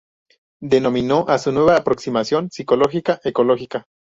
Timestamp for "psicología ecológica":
2.49-3.85